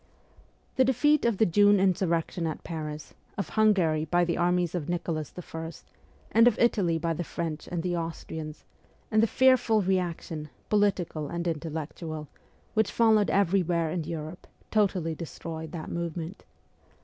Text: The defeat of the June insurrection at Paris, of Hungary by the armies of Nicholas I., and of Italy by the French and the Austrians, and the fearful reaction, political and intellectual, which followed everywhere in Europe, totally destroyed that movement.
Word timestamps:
The 0.77 0.83
defeat 0.83 1.25
of 1.25 1.37
the 1.37 1.45
June 1.45 1.79
insurrection 1.79 2.47
at 2.47 2.63
Paris, 2.63 3.13
of 3.37 3.49
Hungary 3.49 4.05
by 4.05 4.25
the 4.25 4.35
armies 4.35 4.73
of 4.73 4.89
Nicholas 4.89 5.31
I., 5.37 5.71
and 6.31 6.47
of 6.47 6.57
Italy 6.57 6.97
by 6.97 7.13
the 7.13 7.23
French 7.23 7.67
and 7.67 7.83
the 7.83 7.95
Austrians, 7.95 8.63
and 9.11 9.21
the 9.21 9.27
fearful 9.27 9.83
reaction, 9.83 10.49
political 10.69 11.27
and 11.27 11.47
intellectual, 11.47 12.29
which 12.73 12.91
followed 12.91 13.29
everywhere 13.29 13.91
in 13.91 14.03
Europe, 14.03 14.47
totally 14.71 15.13
destroyed 15.13 15.71
that 15.71 15.91
movement. 15.91 16.45